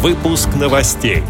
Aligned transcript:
Выпуск 0.00 0.50
новостей. 0.54 1.24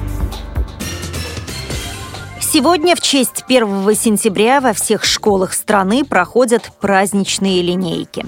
Сегодня 2.39 2.95
в 2.97 3.01
честь 3.01 3.45
1 3.49 3.95
сентября 3.95 4.61
во 4.61 4.75
всех 4.75 5.05
школах 5.05 5.55
страны 5.55 6.05
проходят 6.05 6.71
праздничные 6.79 7.63
линейки. 7.63 8.27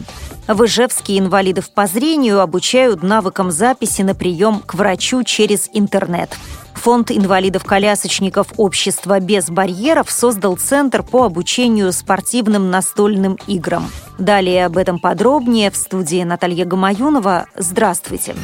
В 0.48 0.64
Ижевске 0.64 1.18
инвалидов 1.18 1.70
по 1.74 1.86
зрению 1.86 2.40
обучают 2.40 3.02
навыкам 3.02 3.50
записи 3.50 4.00
на 4.00 4.14
прием 4.14 4.60
к 4.60 4.72
врачу 4.72 5.24
через 5.24 5.68
интернет. 5.74 6.34
Фонд 6.72 7.10
инвалидов-колясочников 7.10 8.54
«Общество 8.56 9.20
без 9.20 9.50
барьеров» 9.50 10.10
создал 10.10 10.56
центр 10.56 11.02
по 11.02 11.26
обучению 11.26 11.92
спортивным 11.92 12.70
настольным 12.70 13.36
играм. 13.46 13.90
Далее 14.18 14.64
об 14.64 14.78
этом 14.78 15.00
подробнее 15.00 15.70
в 15.70 15.76
студии 15.76 16.22
Наталья 16.22 16.64
Гамаюнова. 16.64 17.44
Здравствуйте! 17.56 18.34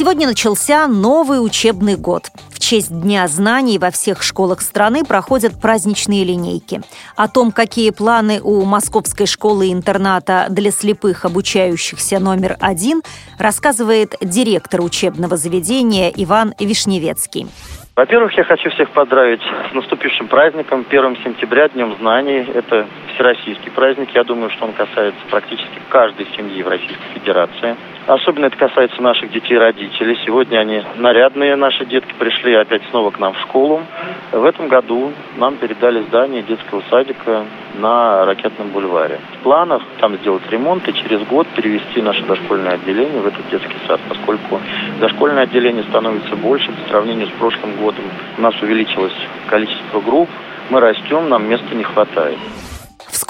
Сегодня 0.00 0.26
начался 0.26 0.88
новый 0.88 1.44
учебный 1.44 1.94
год. 1.94 2.30
В 2.48 2.58
честь 2.58 2.90
Дня 3.02 3.28
знаний 3.28 3.78
во 3.78 3.90
всех 3.90 4.22
школах 4.22 4.62
страны 4.62 5.04
проходят 5.04 5.60
праздничные 5.60 6.24
линейки. 6.24 6.80
О 7.16 7.28
том, 7.28 7.52
какие 7.52 7.90
планы 7.90 8.40
у 8.40 8.64
Московской 8.64 9.26
школы-интерната 9.26 10.46
для 10.48 10.70
слепых, 10.70 11.26
обучающихся 11.26 12.18
номер 12.18 12.56
один, 12.60 13.02
рассказывает 13.38 14.14
директор 14.22 14.80
учебного 14.80 15.36
заведения 15.36 16.10
Иван 16.16 16.54
Вишневецкий. 16.58 17.48
Во-первых, 17.94 18.32
я 18.38 18.44
хочу 18.44 18.70
всех 18.70 18.88
поздравить 18.92 19.42
с 19.70 19.74
наступившим 19.74 20.28
праздником, 20.28 20.86
1 20.88 21.16
сентября, 21.24 21.68
Днем 21.68 21.94
знаний. 21.98 22.48
Это 22.54 22.86
всероссийский 23.12 23.70
праздник. 23.70 24.08
Я 24.14 24.24
думаю, 24.24 24.48
что 24.48 24.64
он 24.64 24.72
касается 24.72 25.20
практически 25.28 25.78
каждой 25.90 26.26
семьи 26.34 26.62
в 26.62 26.68
Российской 26.68 27.12
Федерации. 27.12 27.76
Особенно 28.06 28.46
это 28.46 28.56
касается 28.56 29.00
наших 29.02 29.30
детей 29.30 29.54
и 29.54 29.58
родителей. 29.58 30.18
Сегодня 30.24 30.58
они 30.58 30.82
нарядные, 30.96 31.54
наши 31.56 31.84
детки, 31.84 32.12
пришли 32.18 32.54
опять 32.54 32.82
снова 32.90 33.10
к 33.10 33.18
нам 33.18 33.34
в 33.34 33.40
школу. 33.40 33.82
В 34.32 34.44
этом 34.44 34.68
году 34.68 35.12
нам 35.36 35.56
передали 35.56 36.02
здание 36.02 36.42
детского 36.42 36.82
садика 36.90 37.44
на 37.74 38.24
Ракетном 38.24 38.68
бульваре. 38.70 39.20
В 39.40 39.42
планах 39.42 39.82
там 40.00 40.16
сделать 40.16 40.42
ремонт 40.50 40.88
и 40.88 40.94
через 40.94 41.20
год 41.26 41.46
перевести 41.48 42.00
наше 42.00 42.22
дошкольное 42.24 42.74
отделение 42.74 43.20
в 43.20 43.26
этот 43.26 43.48
детский 43.50 43.76
сад, 43.86 44.00
поскольку 44.08 44.60
дошкольное 44.98 45.44
отделение 45.44 45.84
становится 45.84 46.34
больше 46.36 46.72
по 46.72 46.88
сравнению 46.88 47.28
с 47.28 47.32
прошлым 47.32 47.76
годом. 47.76 48.04
У 48.38 48.40
нас 48.40 48.54
увеличилось 48.62 49.14
количество 49.48 50.00
групп, 50.00 50.28
мы 50.70 50.80
растем, 50.80 51.28
нам 51.28 51.48
места 51.48 51.74
не 51.74 51.84
хватает. 51.84 52.38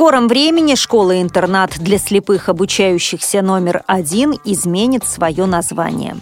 Скором 0.00 0.28
времени 0.28 0.76
школа-интернат 0.76 1.72
для 1.78 1.98
слепых 1.98 2.48
обучающихся 2.48 3.42
номер 3.42 3.82
один 3.86 4.32
изменит 4.46 5.04
свое 5.04 5.44
название. 5.44 6.14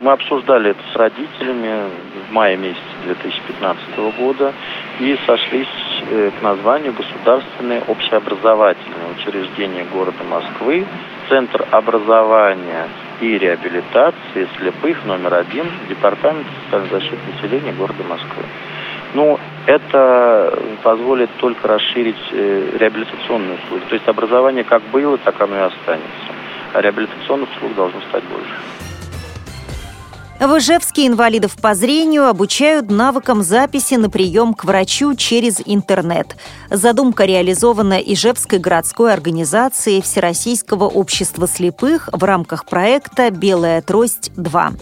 Мы 0.00 0.12
обсуждали 0.12 0.70
это 0.70 0.80
с 0.94 0.96
родителями 0.96 1.90
в 2.26 2.32
мае 2.32 2.56
месяце 2.56 2.80
2015 3.04 3.98
года 4.18 4.54
и 5.00 5.14
сошлись 5.26 5.68
э, 6.10 6.30
к 6.40 6.42
названию 6.42 6.94
Государственное 6.94 7.82
общеобразовательное 7.82 9.12
учреждение 9.18 9.84
города 9.92 10.24
Москвы, 10.24 10.86
Центр 11.28 11.68
образования 11.70 12.88
и 13.20 13.36
реабилитации 13.36 14.48
слепых 14.56 15.04
номер 15.04 15.34
один 15.34 15.66
Департамента 15.90 16.48
социальной 16.64 16.88
защиты 16.88 17.18
населения 17.34 17.72
города 17.72 18.02
Москвы. 18.04 18.44
Ну, 19.14 19.38
это 19.66 20.58
позволит 20.82 21.30
только 21.38 21.66
расширить 21.68 22.16
э, 22.32 22.76
реабилитационные 22.78 23.58
услуги. 23.64 23.82
То 23.88 23.94
есть 23.94 24.08
образование 24.08 24.64
как 24.64 24.82
было, 24.90 25.16
так 25.18 25.40
оно 25.40 25.56
и 25.56 25.60
останется. 25.60 26.32
А 26.74 26.80
реабилитационных 26.80 27.48
услуг 27.56 27.74
должно 27.74 28.00
стать 28.08 28.24
больше. 28.24 28.54
В 30.40 30.56
Ижевске 30.56 31.08
инвалидов 31.08 31.56
по 31.60 31.74
зрению 31.74 32.28
обучают 32.28 32.90
навыкам 32.90 33.42
записи 33.42 33.94
на 33.94 34.08
прием 34.08 34.54
к 34.54 34.64
врачу 34.64 35.16
через 35.16 35.60
интернет. 35.64 36.36
Задумка 36.70 37.24
реализована 37.24 37.94
Ижевской 37.94 38.60
городской 38.60 39.12
организацией 39.12 40.00
Всероссийского 40.00 40.84
общества 40.84 41.48
слепых 41.48 42.08
в 42.12 42.22
рамках 42.22 42.66
проекта 42.66 43.30
«Белая 43.32 43.82
трость-2». 43.82 44.74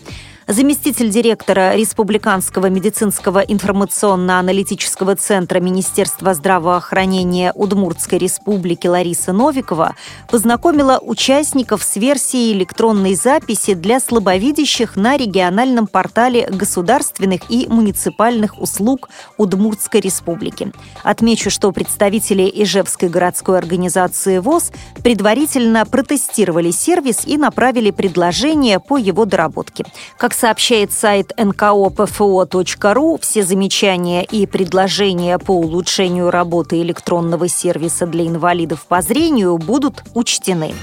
Заместитель 0.48 1.10
директора 1.10 1.74
Республиканского 1.74 2.66
медицинского 2.66 3.40
информационно-аналитического 3.40 5.16
центра 5.16 5.58
Министерства 5.58 6.34
здравоохранения 6.34 7.50
Удмуртской 7.56 8.18
республики 8.18 8.86
Лариса 8.86 9.32
Новикова 9.32 9.96
познакомила 10.30 11.00
участников 11.02 11.82
с 11.82 11.96
версией 11.96 12.52
электронной 12.52 13.16
записи 13.16 13.74
для 13.74 13.98
слабовидящих 13.98 14.94
на 14.94 15.16
региональном 15.16 15.88
портале 15.88 16.46
государственных 16.48 17.50
и 17.50 17.66
муниципальных 17.68 18.60
услуг 18.60 19.08
Удмуртской 19.38 20.00
республики. 20.00 20.70
Отмечу, 21.02 21.50
что 21.50 21.72
представители 21.72 22.48
Ижевской 22.54 23.08
городской 23.08 23.58
организации 23.58 24.38
ВОЗ 24.38 24.70
предварительно 25.02 25.84
протестировали 25.86 26.70
сервис 26.70 27.26
и 27.26 27.36
направили 27.36 27.90
предложение 27.90 28.78
по 28.78 28.96
его 28.96 29.24
доработке. 29.24 29.84
Как 30.16 30.35
сообщает 30.36 30.92
сайт 30.92 31.32
nkopfo.ru, 31.36 33.18
все 33.20 33.42
замечания 33.42 34.22
и 34.22 34.46
предложения 34.46 35.38
по 35.38 35.52
улучшению 35.52 36.30
работы 36.30 36.80
электронного 36.82 37.48
сервиса 37.48 38.06
для 38.06 38.26
инвалидов 38.26 38.86
по 38.86 39.00
зрению 39.00 39.56
будут 39.58 40.04
учтены. 40.14 40.74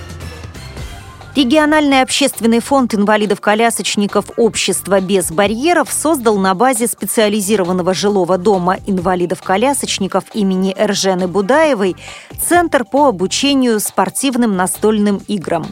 Региональный 1.35 2.03
общественный 2.03 2.59
фонд 2.59 2.93
инвалидов-колясочников 2.93 4.25
«Общество 4.37 5.01
без 5.01 5.31
барьеров» 5.31 5.91
создал 5.91 6.37
на 6.37 6.53
базе 6.53 6.85
специализированного 6.85 7.95
жилого 7.95 8.37
дома 8.37 8.77
инвалидов-колясочников 8.85 10.25
имени 10.35 10.75
Эржены 10.77 11.27
Будаевой 11.27 11.95
Центр 12.39 12.85
по 12.85 13.07
обучению 13.07 13.79
спортивным 13.79 14.55
настольным 14.55 15.21
играм. 15.27 15.65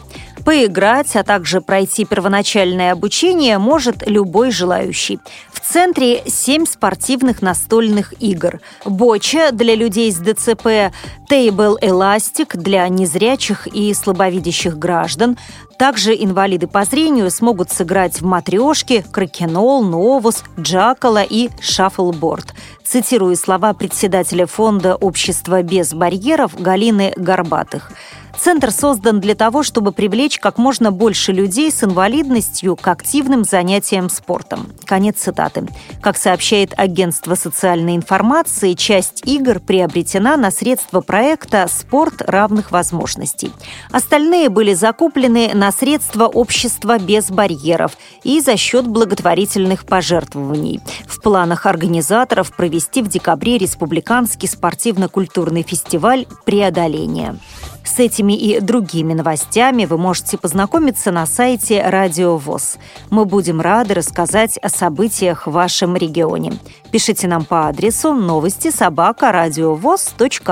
Поиграть, 0.44 1.14
а 1.14 1.22
также 1.22 1.60
пройти 1.60 2.04
первоначальное 2.04 2.92
обучение 2.92 3.58
может 3.58 4.06
любой 4.06 4.50
желающий. 4.50 5.20
В 5.52 5.60
центре 5.60 6.22
семь 6.26 6.66
спортивных 6.66 7.42
настольных 7.42 8.14
игр. 8.20 8.60
Боча 8.84 9.52
для 9.52 9.76
людей 9.76 10.10
с 10.10 10.16
ДЦП, 10.16 10.92
Тейбл 11.28 11.78
Эластик 11.80 12.56
для 12.56 12.88
незрячих 12.88 13.68
и 13.68 13.94
слабовидящих 13.94 14.76
граждан. 14.78 15.38
Также 15.78 16.14
инвалиды 16.14 16.66
по 16.66 16.84
зрению 16.84 17.30
смогут 17.30 17.70
сыграть 17.70 18.20
в 18.20 18.24
матрешки, 18.24 19.04
кракенол, 19.10 19.84
новус, 19.84 20.42
джакала 20.58 21.22
и 21.22 21.50
шаффлборд. 21.60 22.54
Цитирую 22.92 23.36
слова 23.36 23.72
председателя 23.72 24.44
фонда 24.44 24.96
«Общество 24.96 25.62
без 25.62 25.94
барьеров» 25.94 26.60
Галины 26.60 27.14
Горбатых– 27.16 27.90
Центр 28.38 28.70
создан 28.70 29.20
для 29.20 29.34
того, 29.34 29.62
чтобы 29.62 29.92
привлечь 29.92 30.38
как 30.38 30.58
можно 30.58 30.90
больше 30.90 31.32
людей 31.32 31.70
с 31.70 31.84
инвалидностью 31.84 32.76
к 32.76 32.88
активным 32.88 33.44
занятиям 33.44 34.08
спортом. 34.08 34.68
Конец 34.84 35.18
цитаты. 35.18 35.68
Как 36.00 36.16
сообщает 36.16 36.72
агентство 36.76 37.34
социальной 37.34 37.94
информации, 37.94 38.72
часть 38.72 39.22
игр 39.26 39.60
приобретена 39.60 40.36
на 40.36 40.50
средства 40.50 41.00
проекта 41.00 41.68
«Спорт 41.68 42.22
равных 42.22 42.72
возможностей». 42.72 43.52
Остальные 43.90 44.48
были 44.48 44.74
закуплены 44.74 45.52
на 45.54 45.70
средства 45.70 46.26
общества 46.26 46.98
без 46.98 47.30
барьеров 47.30 47.92
и 48.24 48.40
за 48.40 48.56
счет 48.56 48.86
благотворительных 48.86 49.84
пожертвований. 49.84 50.80
В 51.06 51.20
планах 51.20 51.66
организаторов 51.66 52.52
провести 52.82 53.02
в 53.02 53.08
декабре 53.08 53.58
республиканский 53.58 54.48
спортивно-культурный 54.48 55.62
фестиваль 55.62 56.26
«Преодоление». 56.44 57.36
С 57.84 57.98
этими 57.98 58.32
и 58.32 58.60
другими 58.60 59.12
новостями 59.12 59.84
вы 59.84 59.98
можете 59.98 60.38
познакомиться 60.38 61.10
на 61.12 61.26
сайте 61.26 61.82
Радио 61.82 62.36
ВОЗ. 62.36 62.78
Мы 63.10 63.24
будем 63.24 63.60
рады 63.60 63.94
рассказать 63.94 64.56
о 64.58 64.68
событиях 64.68 65.46
в 65.46 65.52
вашем 65.52 65.96
регионе. 65.96 66.54
Пишите 66.90 67.28
нам 67.28 67.44
по 67.44 67.68
адресу 67.68 68.14
новости 68.14 68.70
собака 68.70 69.32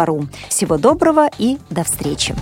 ру. 0.07 0.27
Всего 0.49 0.77
доброго 0.77 1.29
и 1.39 1.59
до 1.71 1.83
встречи! 1.85 2.35